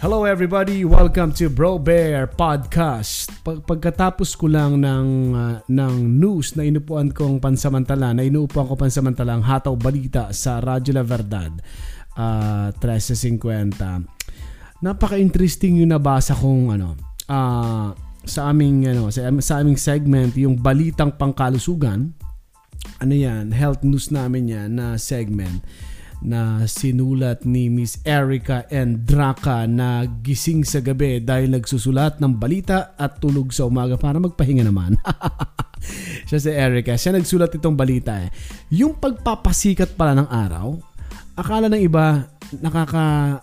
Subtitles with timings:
[0.00, 3.28] Hello everybody, welcome to Bro Bear Podcast.
[3.44, 8.80] Pag pagkatapos ko lang ng uh, ng news na inupuan kong pansamantala, na inuupuan ko
[8.80, 11.52] pansamantalang hataw balita sa Radyo La Verdad
[12.16, 14.80] uh, 1350.
[14.80, 16.96] Napaka-interesting yung nabasa kong ano
[17.28, 17.92] uh,
[18.24, 22.16] sa aming ano sa, sa aming segment yung balitang pangkalusugan.
[23.04, 25.60] Ano yan, health news namin yan na segment
[26.20, 32.92] na sinulat ni Miss Erica and Draka na gising sa gabi dahil nagsusulat ng balita
[33.00, 35.00] at tulog sa umaga para magpahinga naman.
[36.28, 36.96] siya si Erica.
[36.96, 38.28] Siya nagsulat itong balita eh.
[38.72, 40.76] Yung pagpapasikat pala ng araw,
[41.40, 42.28] akala ng iba
[42.60, 43.40] nakaka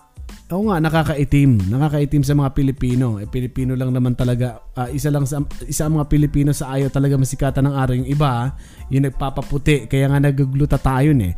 [0.48, 1.68] Oo nga, nakakaitim.
[1.68, 3.20] Nakakaitim sa mga Pilipino.
[3.20, 4.64] Eh, Pilipino lang naman talaga.
[4.80, 7.94] Uh, isa lang sa, isa mga Pilipino sa ayaw talaga masikatan ng araw.
[8.00, 8.56] Yung iba,
[8.88, 9.92] yung nagpapaputi.
[9.92, 11.36] Kaya nga nagglutatayon eh.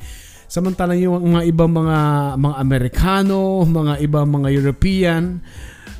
[0.49, 1.98] Samantalang yung mga ibang mga
[2.41, 5.38] mga Amerikano, mga ibang mga European,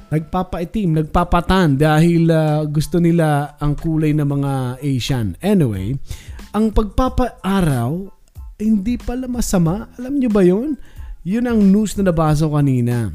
[0.09, 5.38] nagpapaitim, nagpapatan dahil uh, gusto nila ang kulay ng mga Asian.
[5.45, 5.94] Anyway,
[6.50, 8.09] ang pagpapaaraw
[8.59, 9.88] hindi pala masama.
[9.95, 10.75] Alam nyo ba yon?
[11.23, 13.08] Yun ang news na nabasa ko kanina.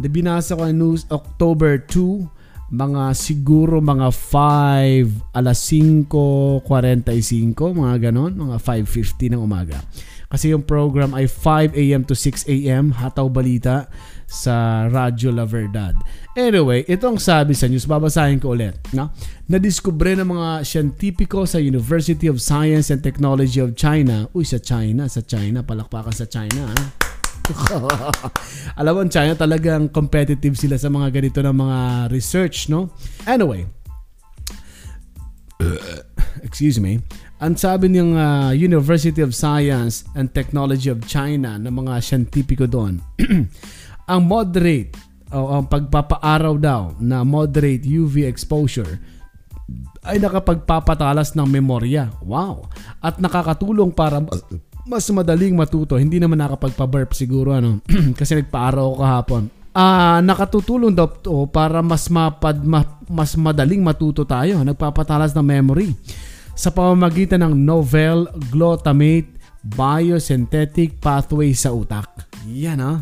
[0.00, 6.64] Binasa ko ang news October 2, mga siguro mga 5, alas 5.45,
[7.56, 9.84] mga ganon, mga 5.50 ng umaga.
[10.26, 12.02] Kasi yung program ay 5 a.m.
[12.02, 12.94] to 6 a.m.
[12.98, 13.86] Hataw Balita
[14.26, 15.94] sa Radyo La Verdad.
[16.34, 17.86] Anyway, ito ang sabi sa news.
[17.86, 18.74] Babasahin ko ulit.
[18.90, 19.14] No?
[19.46, 24.26] Nadiskubre ng mga siyentipiko sa University of Science and Technology of China.
[24.34, 25.06] Uy, sa China.
[25.06, 25.62] Sa China.
[25.62, 26.68] Palakpakan sa China.
[26.74, 27.06] Ha?
[28.80, 31.78] Alam mo, China talagang competitive sila sa mga ganito ng mga
[32.10, 32.90] research, no?
[33.22, 33.66] Anyway,
[36.46, 37.00] excuse me,
[37.36, 42.96] ang sabi ng uh, University of Science and Technology of China ng mga siyentipiko doon,
[44.12, 44.96] ang moderate
[45.28, 48.96] o ang pagpapaaraw daw na moderate UV exposure
[50.06, 52.08] ay nakapagpapatalas ng memorya.
[52.22, 52.70] Wow!
[53.02, 54.22] At nakakatulong para
[54.86, 55.98] mas madaling matuto.
[55.98, 57.82] Hindi naman nakapagpa-burp siguro ano
[58.18, 59.42] kasi nagpaaraw ako kahapon.
[59.76, 62.80] Ah, uh, nakatutulong daw to para mas mapad ma,
[63.12, 64.64] mas madaling matuto tayo.
[64.64, 65.92] Nagpapatalas ng memory
[66.56, 72.08] sa pamamagitan ng novel glutamate biosynthetic pathway sa utak.
[72.48, 72.92] Yan ha.
[72.96, 72.98] Ah.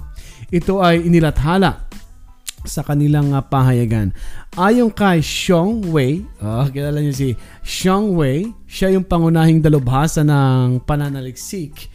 [0.51, 1.87] Ito ay inilathala
[2.65, 4.11] sa kanilang uh, pahayagan.
[4.57, 10.81] Ayon kay Xiong Wei, oh, kilala niyo si Xiong Wei, siya yung pangunahing dalubhasa ng
[10.89, 11.93] pananaliksik.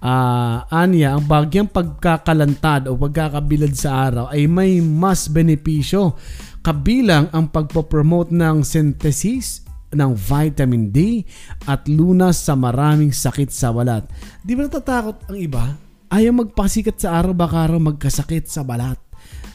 [0.00, 6.16] Uh, anya, ang bagyang pagkakalantad o pagkakabilad sa araw ay may mas benepisyo
[6.64, 9.65] kabilang ang pagpopromote ng synthesis
[9.96, 11.24] ng vitamin D
[11.64, 14.04] at lunas sa maraming sakit sa balat.
[14.44, 15.64] Di ba natatakot ang iba?
[16.12, 19.00] Ayaw magpasikat sa araw baka araw magkasakit sa balat.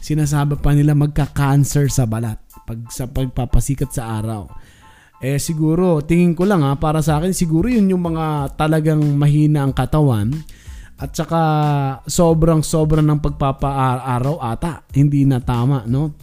[0.01, 4.49] Sinasabi pa nila magka-cancer sa balat pag sa pagpapasikat sa araw.
[5.21, 9.61] Eh siguro, tingin ko lang ha, para sa akin siguro yun yung mga talagang mahina
[9.61, 10.33] ang katawan
[10.97, 11.41] at saka
[12.09, 14.81] sobrang sobrang ng pagpapaaraw ata.
[14.89, 16.17] Hindi na tama, no?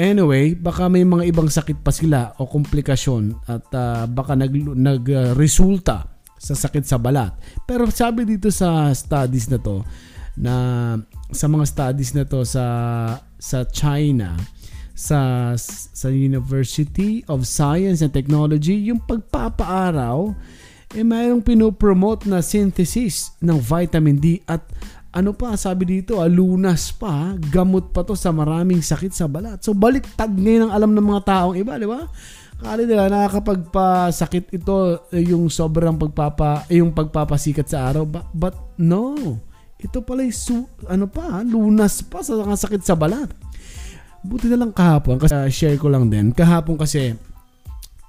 [0.00, 6.08] Anyway, baka may mga ibang sakit pa sila o komplikasyon at uh, baka nag nagresulta
[6.08, 6.08] uh,
[6.40, 7.36] sa sakit sa balat.
[7.68, 9.84] Pero sabi dito sa studies na to
[10.40, 10.54] na
[11.28, 12.64] sa mga studies na to sa
[13.36, 14.40] sa China
[14.96, 20.32] sa sa University of Science and Technology yung pagpapaaraw
[20.90, 24.64] eh mayroong pinopromote na synthesis ng vitamin D at
[25.10, 29.58] ano pa, sabi dito, ah, lunas pa, gamot pa to sa maraming sakit sa balat.
[29.58, 32.06] So baliktad ngayon ang alam ng mga taong iba, di ba?
[32.60, 38.04] Kali nila nakakapagpasakit ito eh, yung sobrang pagpapa eh, yung pagpapasikat sa araw.
[38.06, 39.40] But, but no.
[39.80, 43.32] Ito pala yung su, ano pa, lunas pa sa sakit sa balat.
[44.20, 46.36] Buti na lang kahapon kasi uh, share ko lang din.
[46.36, 47.16] Kahapon kasi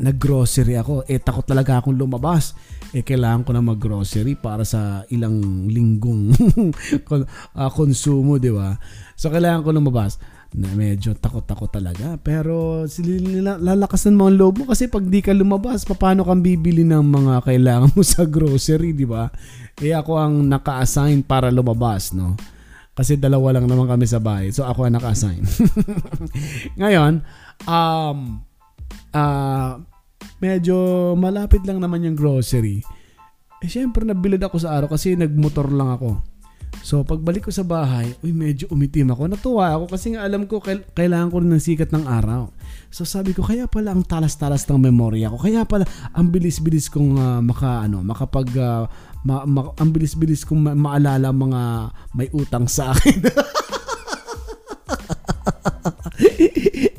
[0.01, 1.05] naggrocery ako.
[1.05, 2.57] Eh takot talaga akong lumabas
[2.91, 6.35] eh kailangan ko na mag-grocery para sa ilang linggong
[7.55, 8.75] uh, konsumo, di ba?
[9.15, 10.19] So kailangan ko lumabas
[10.51, 12.19] na medyo takot-takot talaga.
[12.19, 12.83] Pero
[13.63, 17.47] lalakasan mo ang loob mo kasi pag di ka lumabas, paano kang bibili ng mga
[17.47, 19.31] kailangan mo sa grocery, di ba?
[19.79, 22.35] Eh ako ang naka-assign para lumabas, no?
[22.91, 24.51] Kasi dalawa lang naman kami sa bahay.
[24.51, 25.47] So ako ang naka-assign.
[26.81, 27.23] Ngayon,
[27.63, 28.43] um,
[29.15, 29.79] uh,
[30.41, 30.75] medyo
[31.13, 32.81] malapit lang naman yung grocery.
[33.61, 36.17] Eh syempre nabilad ako sa araw kasi nagmotor lang ako.
[36.81, 39.29] So pagbalik ko sa bahay, uy medyo umitim ako.
[39.29, 40.57] Natuwa ako kasi nga alam ko
[40.97, 42.49] kailangan ko ng sikat ng araw.
[42.89, 45.37] So sabi ko kaya pala ang talas-talas ng memorya ko.
[45.37, 45.85] Kaya pala
[46.17, 48.89] ang bilis-bilis kong uh, maka ano, makapag uh,
[49.21, 51.61] ma, ma, ang bilis-bilis kong ma- maalala mga
[52.17, 53.19] may utang sa akin.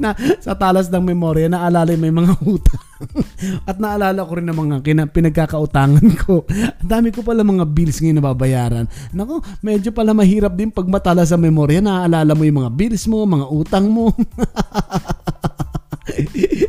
[0.03, 2.83] na sa talas ng memorya, naalala may mga utang.
[3.71, 6.43] At naalala ko rin ng mga kina, pinagkakautangan ko.
[6.83, 8.87] Ang dami ko pala mga bills ngayon na babayaran.
[9.15, 13.23] Nako, medyo pala mahirap din pag matala sa memorya, naaalala mo yung mga bills mo,
[13.23, 14.11] mga utang mo.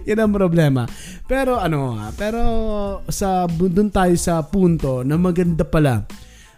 [0.10, 0.86] Yan ang problema.
[1.26, 2.42] Pero ano, pero
[3.10, 6.06] sa doon tayo sa punto na maganda pala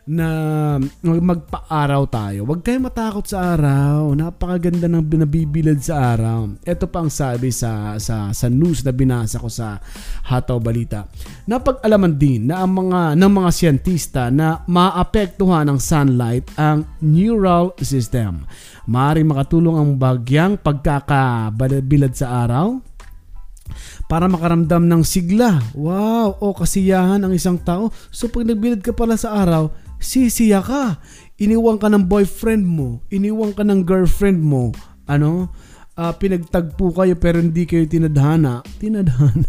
[0.06, 2.46] na magpa-araw tayo.
[2.46, 4.13] Huwag kayong matakot sa araw.
[4.13, 6.62] Napakaganda ng binabibilad sa araw.
[6.62, 9.81] Ito pa ang sabi sa, sa, sa news na binasa ko sa
[10.30, 11.10] Hataw Balita.
[11.50, 18.46] Napag-alaman din na ang mga, ng mga siyentista na maapektuhan ng sunlight ang neural system.
[18.86, 22.78] Maaring makatulong ang bagyang pagkakabilad sa araw
[24.06, 25.58] para makaramdam ng sigla.
[25.74, 26.38] Wow!
[26.38, 27.90] O kasiyahan ang isang tao.
[28.13, 29.74] So pag nagbilad ka pala sa araw,
[30.06, 31.02] sisiya ka.
[31.42, 34.72] Iniwan ka ng boyfriend mo, iniwan ka ng girlfriend mo,
[35.10, 35.50] ano?
[35.96, 38.62] Uh, pinagtagpo kayo pero hindi kayo tinadhana.
[38.80, 39.48] Tinadhana.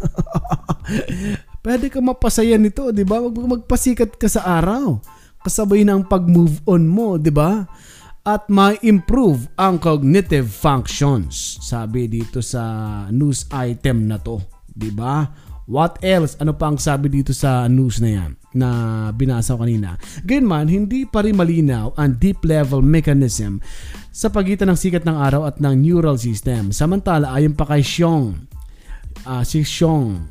[1.66, 3.18] Pwede ka mapasaya nito, 'di ba?
[3.18, 5.02] Magpasikat ka sa araw.
[5.42, 7.66] Kasabay ng pag-move on mo, 'di ba?
[8.22, 11.58] At ma-improve ang cognitive functions.
[11.62, 12.62] Sabi dito sa
[13.10, 14.38] news item na 'to,
[14.70, 15.26] 'di ba?
[15.66, 16.38] What else?
[16.38, 18.70] Ano pa ang sabi dito sa news na yan na
[19.12, 20.00] binasa ko kanina?
[20.24, 23.60] Gayunman, hindi pa rin malinaw ang deep level mechanism
[24.10, 26.72] sa pagitan ng sikat ng araw at ng neural system.
[26.72, 28.32] Samantala, ayon pa kay Xiong,
[29.28, 30.24] uh, si Xiong,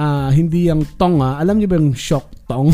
[0.00, 1.36] uh, hindi yung tong ha.
[1.36, 2.72] Alam niyo ba yung shock tong?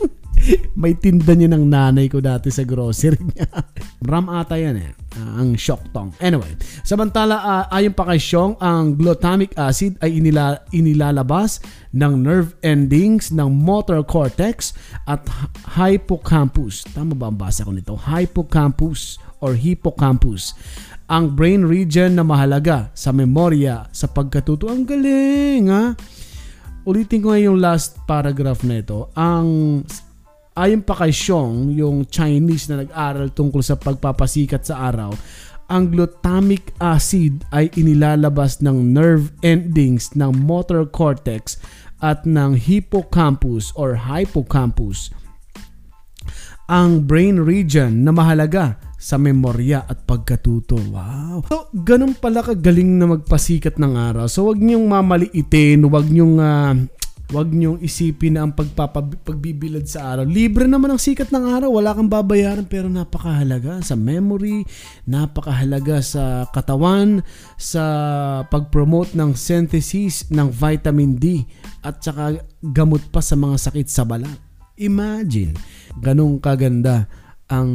[0.80, 3.48] May tinda niya ng nanay ko dati sa grocery niya.
[3.98, 4.92] Ram ata yan eh.
[5.18, 6.14] Uh, ang shock tong.
[6.22, 6.54] Anyway,
[6.86, 11.58] samantala uh, ayon pa kay Xiong, ang glutamic acid ay inila, inilalabas
[11.90, 14.70] ng nerve endings ng motor cortex
[15.10, 15.26] at
[15.74, 16.86] hippocampus.
[16.94, 17.98] Tama ba ang basa ko nito?
[17.98, 20.54] Hippocampus or hippocampus
[21.08, 24.68] ang brain region na mahalaga sa memorya sa pagkatuto.
[24.68, 25.96] Ang galing ha?
[26.84, 29.08] Ulitin ko nga yung last paragraph na ito.
[29.16, 29.82] Ang
[30.58, 35.14] ayon pa kay Xiong, yung Chinese na nag-aral tungkol sa pagpapasikat sa araw,
[35.70, 41.60] ang glutamic acid ay inilalabas ng nerve endings ng motor cortex
[42.02, 45.14] at ng hippocampus or hippocampus.
[46.68, 50.76] Ang brain region na mahalaga sa memorya at pagkatuto.
[50.90, 51.46] Wow.
[51.46, 54.26] So, ganun pala kagaling na magpasikat ng araw.
[54.26, 56.74] So, wag niyong mamaliitin, wag niyong uh,
[57.28, 60.24] Huwag niyong isipin na ang pagpapagbibilad sa araw.
[60.24, 61.68] Libre naman ang sikat ng araw.
[61.76, 64.64] Wala kang babayaran pero napakahalaga sa memory,
[65.04, 67.20] napakahalaga sa katawan,
[67.60, 67.84] sa
[68.48, 71.44] pag-promote ng synthesis ng vitamin D
[71.84, 74.40] at saka gamot pa sa mga sakit sa balat.
[74.80, 75.52] Imagine,
[76.00, 77.12] ganong kaganda
[77.52, 77.68] ang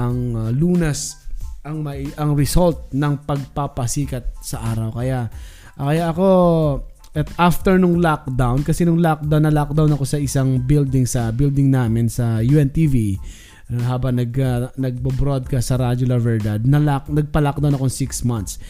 [0.00, 1.28] ang uh, lunas
[1.60, 4.96] ang may ang result ng pagpapasikat sa araw.
[4.96, 5.28] Kaya
[5.76, 6.28] kaya ako
[7.16, 11.72] at after nung lockdown, kasi nung lockdown na lockdown ako sa isang building sa building
[11.72, 13.16] namin sa UNTV
[13.72, 18.60] uh, habang nag uh, nagbo-broadcast sa Radyo La Verdad, na lock, nagpa-lockdown ako 6 months.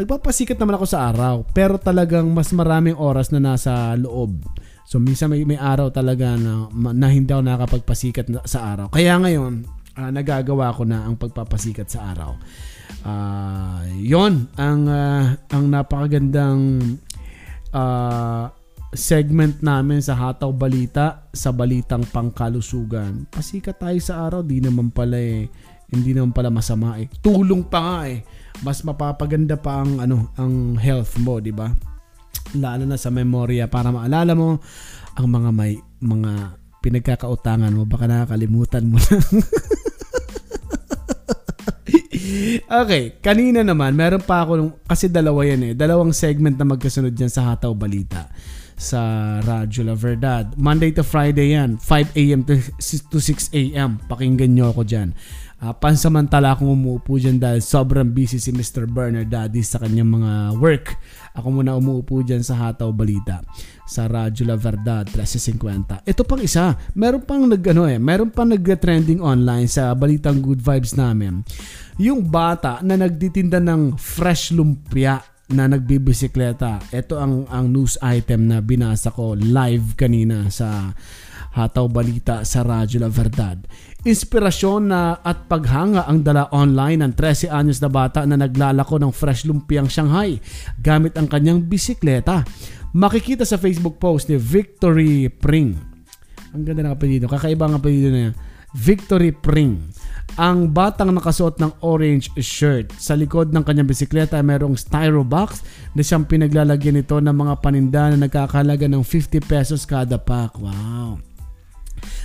[0.00, 4.40] Nagpapasikat naman ako sa araw, pero talagang mas maraming oras na nasa loob.
[4.88, 8.88] So minsan may, may araw talaga na, na hindi ako nakakapagpasikat sa araw.
[8.88, 9.68] Kaya ngayon,
[10.00, 12.32] uh, nagagawa ko na ang pagpapasikat sa araw.
[13.00, 16.80] Uh, yon ang uh, ang napakagandang
[17.74, 18.50] uh,
[18.94, 23.30] segment namin sa Hataw Balita sa Balitang Pangkalusugan.
[23.30, 25.46] Pasikat tayo sa araw, di naman pala eh,
[25.90, 27.06] hindi naman pala masama eh.
[27.22, 28.22] Tulong pa nga eh.
[28.66, 31.70] Mas mapapaganda pa ang ano, ang health mo, di ba?
[32.58, 34.58] Lalo na sa memorya para maalala mo
[35.14, 39.18] ang mga may mga pinagkakautangan mo baka nakakalimutan mo na.
[42.70, 47.28] okay, kanina naman, meron pa ako, kasi dalawa yan eh, dalawang segment na magkasunod yan
[47.28, 48.30] sa Hataw Balita
[48.80, 50.56] sa Radyo La Verdad.
[50.56, 52.40] Monday to Friday yan, 5 a.m.
[52.48, 52.56] to,
[53.20, 54.00] 6 a.m.
[54.08, 55.12] Pakinggan nyo ako dyan.
[55.60, 58.88] Uh, pansamantala akong umuupo dyan dahil sobrang busy si Mr.
[58.88, 60.96] Bernard Daddy sa kanyang mga work.
[61.36, 63.44] Ako muna umuupo dyan sa Hataw Balita
[63.84, 66.08] sa Radyo La Verdad 1350.
[66.08, 70.64] Ito pang isa, meron pang nag ano eh, meron pang nag-trending online sa Balitang Good
[70.64, 71.44] Vibes namin.
[72.00, 76.78] Yung bata na nagtitinda ng fresh lumpia na nagbibisikleta.
[76.94, 80.94] Ito ang ang news item na binasa ko live kanina sa
[81.50, 83.66] Hataw Balita sa Radyo La Verdad.
[84.06, 89.12] Inspirasyon na at paghanga ang dala online ng 13 anyos na bata na naglalako ng
[89.12, 90.38] fresh lumpiang Shanghai
[90.78, 92.46] gamit ang kanyang bisikleta.
[92.94, 95.74] Makikita sa Facebook post ni Victory Pring.
[96.50, 97.30] Ang ganda ng apelido.
[97.30, 98.34] Kakaiba ang apelido na yan.
[98.74, 99.90] Victory Pring.
[100.38, 102.94] Ang batang nakasuot ng orange shirt.
[102.98, 105.62] Sa likod ng kanyang bisikleta ay mayroong styro box
[105.94, 110.58] na siyang pinaglalagyan nito ng mga paninda na nagkakalaga ng 50 pesos kada pack.
[110.58, 111.29] Wow.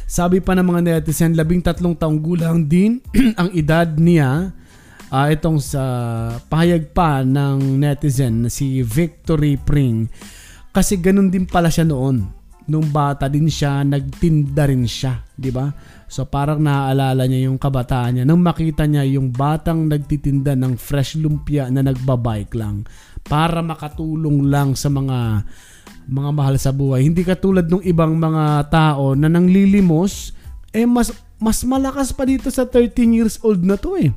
[0.06, 3.02] Sabi pa ng mga netizen, labing tatlong taong gulang din
[3.40, 4.54] ang edad niya.
[5.06, 5.84] Uh, itong sa
[6.50, 10.10] pahayag pa ng netizen na si Victory Pring.
[10.76, 12.26] Kasi ganun din pala siya noon.
[12.66, 15.70] Nung bata din siya, nagtinda rin siya, di ba?
[16.06, 21.18] So parang naaalala niya yung kabataan niya nang makita niya yung batang nagtitinda ng fresh
[21.18, 22.86] lumpia na nagbabike lang
[23.26, 25.44] para makatulong lang sa mga
[26.06, 27.06] mga mahal sa buhay.
[27.06, 30.34] Hindi katulad ng ibang mga tao na nanglilimos,
[30.72, 34.10] eh mas mas malakas pa dito sa 13 years old na to eh.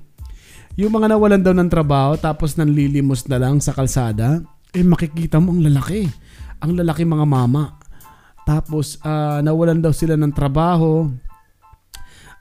[0.79, 4.39] Yung mga nawalan daw ng trabaho tapos nanlilimos na lang sa kalsada,
[4.71, 6.07] eh makikita mo ang lalaki.
[6.63, 7.75] Ang lalaki mga mama.
[8.47, 11.11] Tapos uh, nawalan daw sila ng trabaho,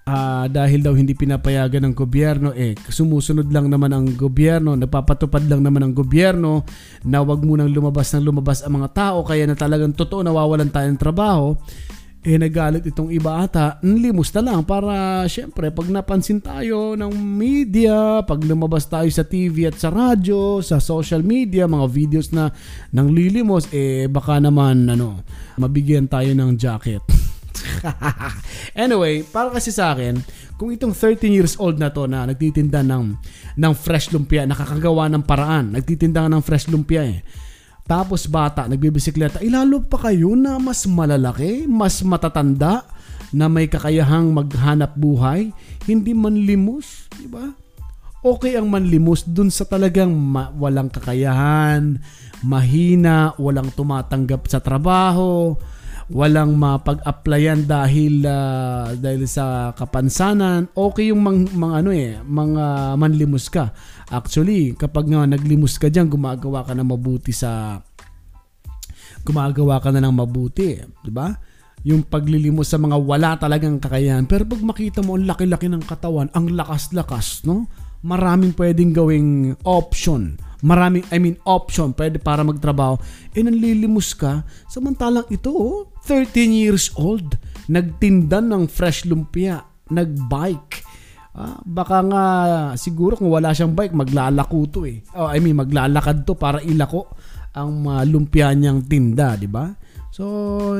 [0.07, 5.61] uh, dahil daw hindi pinapayagan ng gobyerno eh sumusunod lang naman ang gobyerno nagpapatupad lang
[5.61, 6.63] naman ang gobyerno
[7.03, 10.87] na wag munang lumabas ng lumabas ang mga tao kaya na talagang totoo nawawalan tayo
[10.87, 11.53] ng trabaho
[12.27, 18.19] eh nagalit itong iba ata, limos na lang para syempre pag napansin tayo ng media,
[18.27, 22.51] pag lumabas tayo sa TV at sa radyo, sa social media, mga videos na
[22.91, 25.23] nang lilimos, eh baka naman ano,
[25.55, 27.05] mabigyan tayo ng jacket.
[28.85, 30.19] anyway, para kasi sa akin,
[30.57, 33.17] kung itong 13 years old na to na nagtitinda ng,
[33.57, 37.21] ng fresh lumpia, nakakagawa ng paraan, nagtitinda ng fresh lumpia eh.
[37.87, 42.83] Tapos bata, nagbibisikleta, ilalo pa kayo na mas malalaki, mas matatanda,
[43.31, 45.51] na may kakayahang maghanap buhay,
[45.87, 47.43] hindi manlimos, di ba?
[48.23, 51.99] Okay ang manlimos dun sa talagang ma- walang kakayahan,
[52.43, 55.55] mahina, walang tumatanggap sa trabaho,
[56.07, 60.71] walang mapag-applyan dahil uh, dahil sa kapansanan.
[60.71, 63.75] Okay yung mang, mga ano eh mga manlimos ka
[64.07, 67.83] actually kapag nga naglimos ka diyan gumagawa ka na mabuti sa
[69.27, 71.35] gumagawa ka na ng mabuti di ba?
[71.83, 74.27] Yung paglilimos sa mga wala talagang kakayahan.
[74.27, 77.67] Pero pag makita mo ang laki-laki ng katawan ang lakas-lakas no?
[78.07, 80.39] Maraming pwedeng gawing option.
[80.65, 82.97] Maraming, I mean, option pwede para magtrabaho,
[83.37, 87.35] eh nanlilimos ka, samantalang ito, oh, 13 years old,
[87.67, 90.87] nagtinda ng fresh lumpia, nagbike.
[91.37, 92.23] Ah, baka nga
[92.79, 95.03] siguro kung wala siyang bike, maglalako to eh.
[95.13, 97.11] Oh, I mean, maglalakad to para ilako
[97.53, 99.69] ang uh, lumpia niyang tinda, di ba?
[100.09, 100.25] So,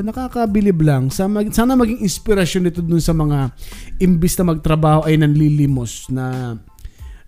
[0.02, 1.14] nakakabilib lang.
[1.14, 3.54] Sa mag, sana maging inspirasyon ito dun sa mga
[4.02, 6.58] imbis na magtrabaho ay nanlilimos na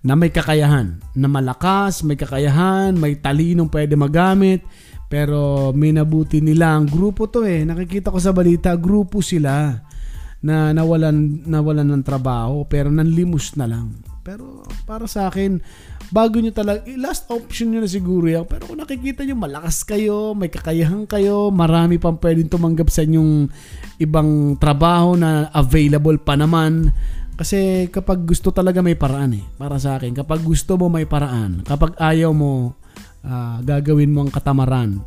[0.00, 4.64] na may kakayahan, na malakas, may kakayahan, may talinong pwede magamit,
[5.10, 7.66] pero minabuti nila ang grupo to eh.
[7.66, 9.74] Nakikita ko sa balita, grupo sila
[10.40, 13.98] na nawalan nawalan ng trabaho pero nanlimos na lang.
[14.22, 15.58] Pero para sa akin,
[16.14, 18.46] bago nyo talaga, last option nyo na siguro yan.
[18.46, 23.50] Pero kung nakikita nyo, malakas kayo, may kakayahan kayo, marami pang pwedeng tumanggap sa inyong
[23.98, 26.94] ibang trabaho na available pa naman
[27.34, 29.44] kasi kapag gusto talaga may paraan eh.
[29.56, 31.64] Para sa akin, kapag gusto mo may paraan.
[31.64, 32.76] Kapag ayaw mo,
[33.24, 35.00] uh, gagawin mo ang katamaran.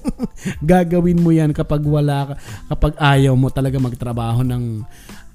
[0.64, 2.38] gagawin mo yan kapag wala
[2.72, 4.64] kapag ayaw mo talaga magtrabaho ng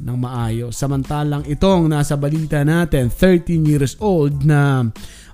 [0.01, 0.75] ng maayos.
[0.75, 4.84] Samantalang itong nasa balita natin, 13 years old na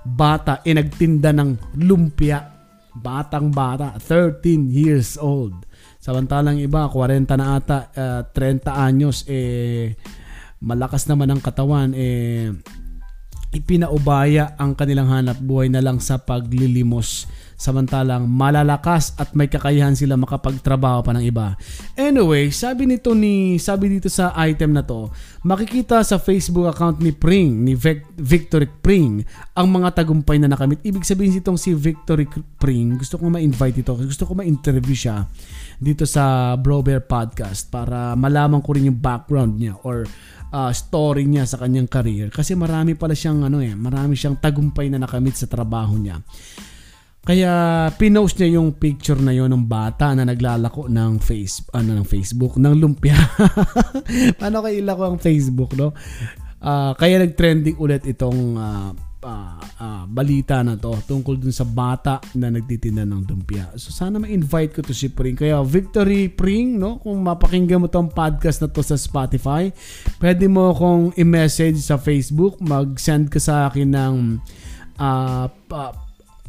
[0.05, 2.49] bata e nagtinda ng lumpia.
[2.91, 5.63] Batang bata, 13 years old.
[6.01, 9.95] Samantalang iba, 40 na ata, uh, ah, 30 anyos, eh,
[10.59, 12.51] malakas naman ang katawan, eh,
[13.51, 17.27] ipinaubaya ang kanilang hanap buhay na lang sa paglilimos
[17.61, 21.53] samantalang malalakas at may kakayahan sila makapagtrabaho pa ng iba.
[21.93, 25.13] Anyway, sabi nito ni sabi dito sa item na to,
[25.45, 29.21] makikita sa Facebook account ni Pring, ni Vic, Victory Pring,
[29.53, 30.81] ang mga tagumpay na nakamit.
[30.81, 32.25] Ibig sabihin itong si Victory
[32.57, 35.29] Pring, gusto ko ma-invite ito, gusto ko ma-interview siya
[35.77, 40.05] dito sa Bro Bear Podcast para malaman ko rin yung background niya or
[40.53, 44.91] uh, story niya sa kanyang career kasi marami pala siyang ano eh, marami siyang tagumpay
[44.91, 46.21] na nakamit sa trabaho niya.
[47.21, 47.53] Kaya
[48.01, 52.57] pinost niya yung picture na yon ng bata na naglalako ng face ano ng Facebook
[52.57, 53.13] ng lumpia.
[54.41, 55.93] Paano kay ilako ang Facebook no?
[56.61, 58.89] Uh, kaya nag-trending ulit itong uh,
[59.21, 63.69] uh, uh, balita na to tungkol dun sa bata na nagtitinda ng dumpia.
[63.77, 65.37] So sana ma-invite ko to si Pring.
[65.37, 66.97] Kaya Victory Pring, no?
[67.01, 69.69] Kung mapakinggan mo tong podcast na to sa Spotify,
[70.17, 74.13] pwede mo akong i-message sa Facebook, mag-send ka sa akin ng
[74.97, 75.93] uh, uh,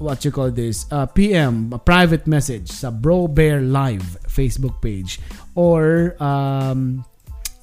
[0.03, 5.23] what you call this, uh, PM, a private message sa Bro Bear Live Facebook page
[5.55, 7.07] or um,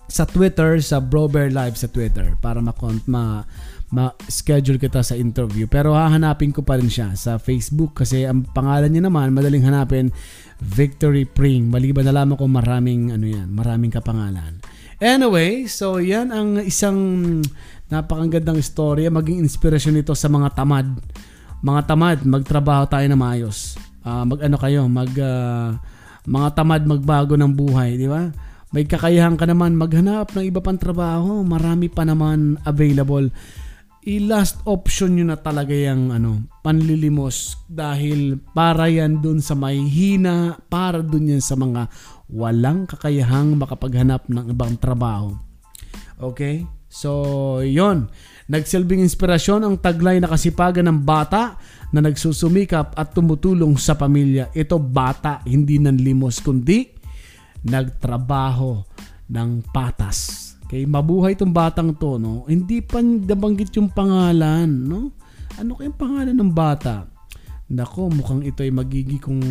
[0.08, 2.72] sa Twitter, sa Bro Bear Live sa Twitter para ma,
[3.06, 3.44] ma
[3.90, 5.66] ma-schedule kita sa interview.
[5.66, 10.14] Pero hahanapin ko pa rin siya sa Facebook kasi ang pangalan niya naman, madaling hanapin,
[10.62, 11.74] Victory Pring.
[11.74, 14.62] Maliban na lamang kung maraming, ano yan, maraming kapangalan.
[15.02, 16.98] Anyway, so yan ang isang
[17.90, 20.86] napakagandang istorya, maging inspirasyon nito sa mga tamad.
[21.60, 23.76] Mga tamad, magtrabaho tayo na maayos.
[24.04, 25.76] Uh, mag ano kayo, mag uh,
[26.24, 28.32] mga tamad magbago ng buhay, di ba?
[28.70, 33.34] May kakayahan ka naman maghanap ng iba pang trabaho, marami pa naman available
[34.08, 40.56] i-last option nyo na talaga yung ano, panlilimos dahil para yan dun sa may hina,
[40.72, 41.92] para dun yan sa mga
[42.32, 45.36] walang kakayahang makapaghanap ng ibang trabaho.
[46.16, 46.64] Okay?
[46.90, 48.10] So, yon
[48.50, 51.62] Nagsilbing inspirasyon ang taglay na kasipagan ng bata
[51.94, 54.50] na nagsusumikap at tumutulong sa pamilya.
[54.58, 56.90] Ito bata, hindi ng limos, kundi
[57.62, 58.82] nagtrabaho
[59.30, 60.50] ng patas.
[60.66, 62.50] Kay mabuhay tong batang to, no?
[62.50, 65.14] Hindi pa nabanggit yung pangalan, no?
[65.62, 67.06] Ano kayong pangalan ng bata?
[67.70, 69.44] Nako, mukhang ito ay magiging kong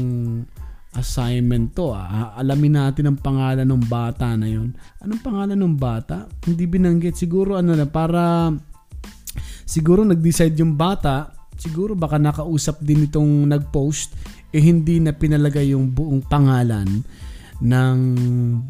[0.98, 1.94] assignment to.
[1.94, 2.34] Ah.
[2.34, 4.74] Alamin natin ang pangalan ng bata na yun.
[4.98, 6.26] Anong pangalan ng bata?
[6.44, 7.14] Hindi binanggit.
[7.14, 8.50] Siguro ano na, para
[9.62, 14.18] siguro nag-decide yung bata, siguro baka nakausap din itong nag-post,
[14.50, 17.06] eh hindi na pinalagay yung buong pangalan
[17.58, 17.98] ng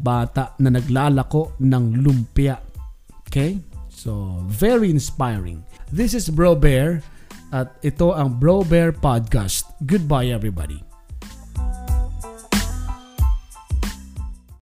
[0.01, 2.57] bata na naglalako ng lumpia.
[3.29, 3.61] Okay?
[3.89, 5.61] So, very inspiring.
[5.89, 7.01] This is Bro Bear
[7.49, 9.69] at ito ang Bro Bear Podcast.
[9.85, 10.88] Goodbye everybody.